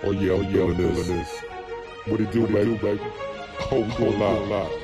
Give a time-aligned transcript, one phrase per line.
[0.00, 1.40] Oh yeah, oh yeah, I'm this.
[2.06, 2.74] What it do, what baby?
[2.74, 3.00] It do, baby?
[3.72, 4.78] Oh, we gon' lie, lie.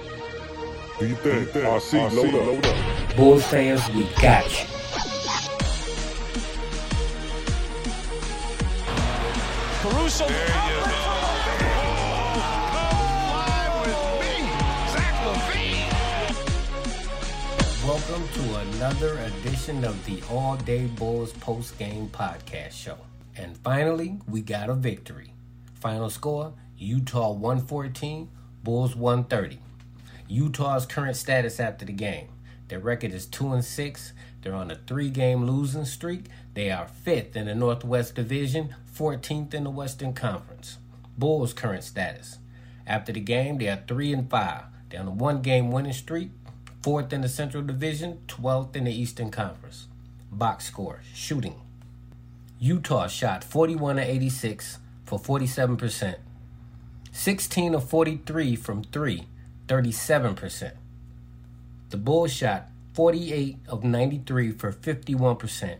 [0.98, 1.51] Do you think?
[1.51, 2.46] RC, RC load, up.
[2.46, 3.16] load up.
[3.16, 4.66] Bulls fans, we got you.
[9.82, 10.27] Caruso.
[10.27, 11.05] There you go.
[17.87, 22.96] Welcome to another edition of the All Day Bulls post game podcast show.
[23.37, 25.32] And finally, we got a victory.
[25.75, 28.29] Final score Utah 114,
[28.63, 29.58] Bulls 130.
[30.29, 32.28] Utah's current status after the game.
[32.69, 34.12] Their record is 2 and 6.
[34.42, 36.27] They're on a three game losing streak.
[36.55, 40.78] They are fifth in the Northwest Division, 14th in the Western Conference.
[41.16, 42.39] Bulls' current status.
[42.86, 44.62] After the game, they are 3 and 5.
[44.89, 46.30] They're on a one game winning streak,
[46.83, 49.89] fourth in the Central Division, 12th in the Eastern Conference.
[50.30, 51.61] Box score shooting.
[52.58, 56.17] Utah shot 41 of 86 for 47%.
[57.12, 59.27] 16 of 43 from 3,
[59.69, 60.72] 37%.
[61.91, 65.77] The Bulls shot 48 of 93 for 51%.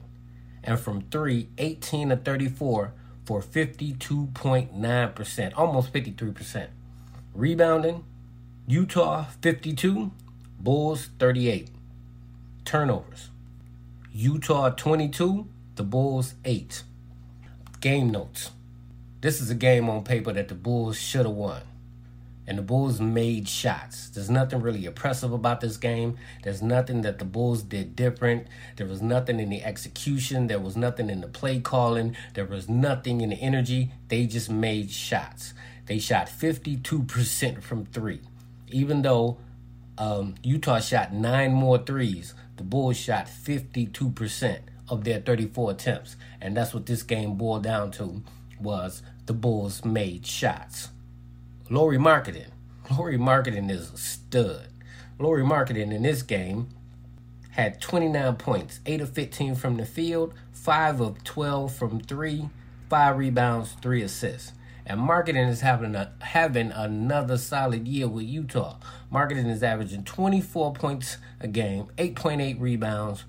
[0.63, 2.93] And from 3, 18 of 34
[3.25, 6.69] for 52.9%, almost 53%.
[7.35, 8.05] Rebounding,
[8.67, 10.13] Utah 52,
[10.61, 11.71] Bulls 38.
[12.65, 13.31] Turnovers,
[14.13, 16.85] Utah 22, the Bulls 8.
[17.81, 18.53] Game notes.
[19.21, 21.63] This is a game on paper that the Bulls should have won.
[22.47, 24.09] And the Bulls made shots.
[24.11, 26.17] There's nothing really oppressive about this game.
[26.43, 28.47] There's nothing that the Bulls did different.
[28.77, 30.47] There was nothing in the execution.
[30.47, 32.15] There was nothing in the play calling.
[32.35, 33.93] There was nothing in the energy.
[34.09, 35.55] They just made shots.
[35.87, 38.21] They shot 52% from three.
[38.69, 39.39] Even though
[39.99, 46.17] um, Utah shot nine more threes, the Bulls shot 52% of their 34 attempts.
[46.41, 48.23] And that's what this game boiled down to
[48.61, 50.91] was the Bulls made shots.
[51.71, 52.51] Lauri Markkanen.
[52.91, 54.69] Lauri Markkanen is a stud.
[55.19, 56.69] Lauri Markkanen in this game
[57.51, 62.49] had 29 points, 8 of 15 from the field, 5 of 12 from 3,
[62.91, 64.53] 5 rebounds, 3 assists.
[64.85, 68.77] And Markkanen is having a, having another solid year with Utah.
[69.11, 73.25] Markkanen is averaging 24 points a game, 8.8 rebounds,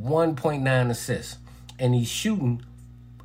[0.00, 1.38] 1.9 assists,
[1.78, 2.64] and he's shooting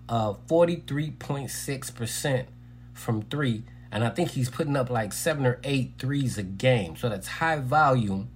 [0.07, 2.45] uh, 43.6%
[2.93, 3.63] from three.
[3.91, 6.95] And I think he's putting up like seven or eight threes a game.
[6.95, 8.29] So that's high volume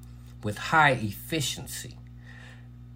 [0.44, 1.98] with high efficiency.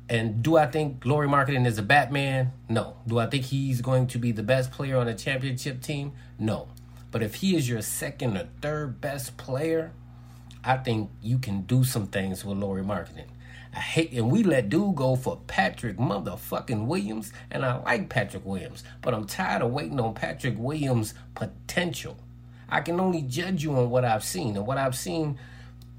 [0.09, 2.51] And do I think Lauri Markkanen is a Batman?
[2.67, 2.97] No.
[3.07, 6.13] Do I think he's going to be the best player on a championship team?
[6.39, 6.67] No.
[7.11, 9.91] But if he is your second or third best player,
[10.63, 13.27] I think you can do some things with Lauri Markkanen.
[13.73, 18.45] I hate, and we let dude go for Patrick motherfucking Williams, and I like Patrick
[18.45, 22.17] Williams, but I'm tired of waiting on Patrick Williams' potential.
[22.67, 25.37] I can only judge you on what I've seen, and what I've seen,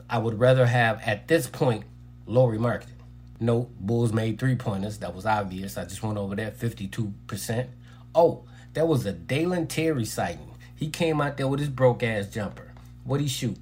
[0.09, 1.85] I would rather have at this point
[2.27, 2.95] Lauri Markkanen.
[3.39, 4.99] Note, Bulls made three pointers.
[4.99, 5.79] That was obvious.
[5.79, 7.69] I just went over that 52%.
[8.15, 8.45] Oh,
[8.75, 10.55] that was a Dalen Terry sighting.
[10.75, 12.73] He came out there with his broke ass jumper.
[13.05, 13.57] What'd he shoot?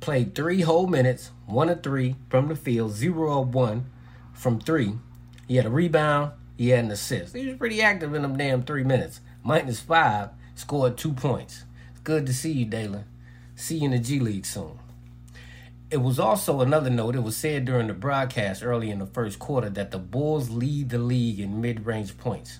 [0.00, 3.86] Played three whole minutes, one of three from the field, zero of one
[4.32, 4.94] from three.
[5.48, 7.34] He had a rebound, he had an assist.
[7.34, 9.20] He was pretty active in them damn three minutes.
[9.42, 11.64] Minus five, scored two points.
[12.04, 13.04] Good to see you, Dalen.
[13.54, 14.78] See you in the G League soon.
[15.88, 19.38] It was also another note, it was said during the broadcast early in the first
[19.38, 22.58] quarter that the Bulls lead the league in mid range points.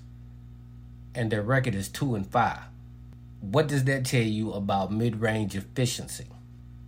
[1.15, 2.59] And their record is 2 and 5.
[3.41, 6.27] What does that tell you about mid range efficiency?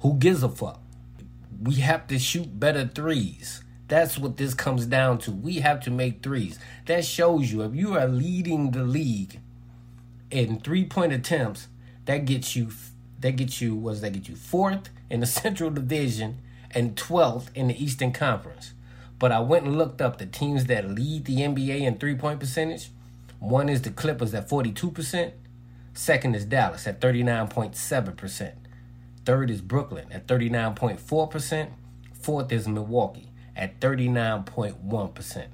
[0.00, 0.81] Who gives a fuck?
[1.62, 3.64] We have to shoot better threes.
[3.88, 5.32] That's what this comes down to.
[5.32, 6.59] We have to make threes.
[6.86, 9.41] That shows you if you are leading the league
[10.31, 11.69] in three point attempts,
[12.04, 12.70] that gets you
[13.20, 14.36] that gets you what does that get you?
[14.36, 16.38] Fourth in the Central Division
[16.70, 18.75] and twelfth in the Eastern Conference.
[19.19, 22.41] But I went and looked up the teams that lead the NBA in three point
[22.41, 22.91] percentage.
[23.41, 25.33] One is the Clippers at 42%.
[25.94, 28.53] Second is Dallas at 39.7%.
[29.28, 31.69] Third is Brooklyn at 39.4%.
[32.19, 35.47] Fourth is Milwaukee at 39.1%.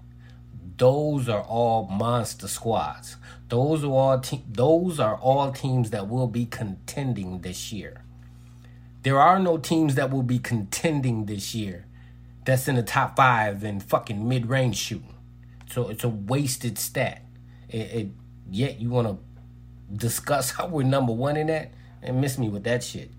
[0.77, 3.17] Those are all monster squads.
[3.49, 8.05] Those are all te- those are all teams that will be contending this year.
[9.03, 11.87] There are no teams that will be contending this year
[12.45, 15.17] that's in the top 5 in fucking mid-range shooting.
[15.69, 17.25] So it's a wasted stat.
[17.69, 18.09] It, it
[18.49, 21.73] yet you want to discuss how we're number 1 in that
[22.05, 23.11] and miss me with that shit.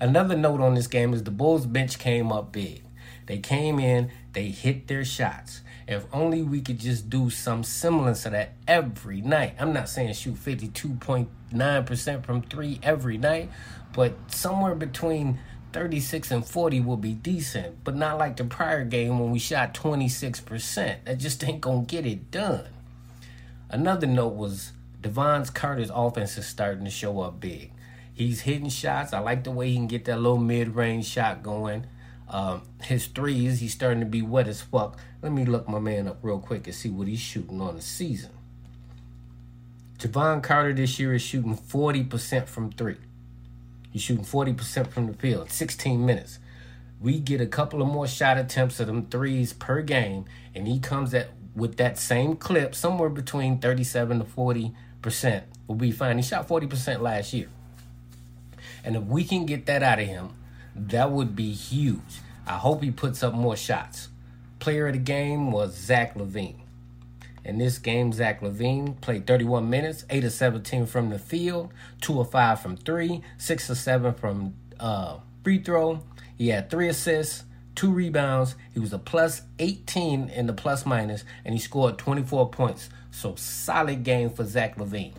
[0.00, 2.82] Another note on this game is the Bulls bench came up big.
[3.26, 5.60] They came in, they hit their shots.
[5.86, 9.54] If only we could just do some semblance of that every night.
[9.58, 13.50] I'm not saying shoot 52.9% from three every night,
[13.92, 15.38] but somewhere between
[15.72, 19.74] 36 and 40 will be decent, but not like the prior game when we shot
[19.74, 21.04] 26%.
[21.04, 22.66] That just ain't gonna get it done.
[23.68, 27.71] Another note was Jevon Carter's offense is starting to show up big.
[28.22, 29.12] He's hitting shots.
[29.12, 31.86] I like the way he can get that little mid range shot going.
[32.28, 34.98] Um, his threes, he's starting to be wet as fuck.
[35.20, 37.82] Let me look my man up real quick and see what he's shooting on the
[37.82, 38.30] season.
[39.98, 42.96] Jevon Carter this year is shooting 40% from three.
[43.90, 46.38] He's shooting 40% from the field, 16 minutes.
[47.00, 50.80] We get a couple of more shot attempts of them threes per game, and he
[50.80, 55.42] comes at with that same clip, somewhere between 37 to 40%.
[55.66, 56.16] Will be fine.
[56.16, 57.48] He shot 40% last year.
[58.84, 60.30] And if we can get that out of him,
[60.74, 62.20] that would be huge.
[62.46, 64.08] I hope he puts up more shots.
[64.58, 66.60] Player of the game was Zach LaVine.
[67.44, 72.20] In this game, Zach LaVine played 31 minutes, 8 of 17 from the field, 2
[72.20, 76.02] of 5 from 3, 6 of 7 from uh, free throw.
[76.38, 77.44] He had 3 assists,
[77.74, 78.54] 2 rebounds.
[78.72, 82.90] He was a plus 18 in the plus minus, and he scored 24 points.
[83.10, 85.14] So, solid game for Zach LaVine.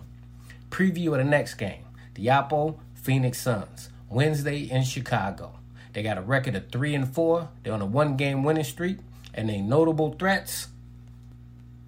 [0.69, 1.83] Preview of the next game
[2.15, 3.90] Diapo, Phoenix Suns.
[4.10, 5.60] Wednesday in Chicago.
[5.94, 7.50] They got a record of 3 and 4.
[7.64, 8.98] They're on a one game winning streak.
[9.34, 10.68] And they notable threats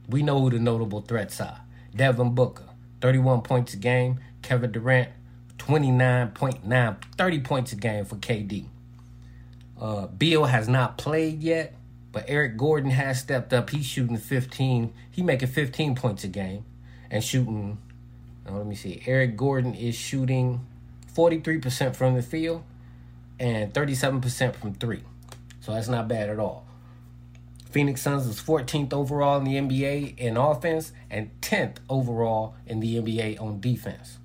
[0.08, 1.62] we know who the notable threats are.
[1.96, 2.70] Devin Booker,
[3.02, 4.20] 31 points a game.
[4.42, 5.10] Kevin Durant,
[5.58, 8.66] 29.9, 30 points a game for KD.
[9.80, 11.76] Uh, Beal has not played yet,
[12.12, 13.72] but Eric Gordon has stepped up.
[13.72, 14.94] He's shooting 15.
[15.10, 16.66] He making 15 points a game
[17.10, 17.80] and shooting.
[18.48, 19.02] Uh, let me see.
[19.06, 20.66] Eric Gordon is shooting
[21.16, 22.64] 43% from the field
[23.40, 25.04] and 37% from three.
[25.62, 26.68] So that's not bad at all.
[27.72, 32.96] Phoenix Suns is 14th overall in the NBA in offense and 10th overall in the
[32.96, 34.18] NBA on defense.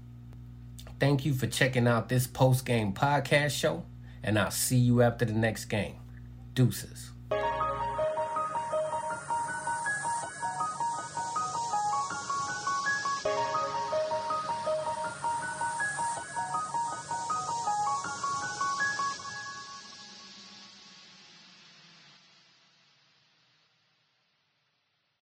[1.01, 3.85] Thank you for checking out this post game podcast show,
[4.23, 5.97] and I'll see you after the next game.
[6.55, 7.11] Deuces.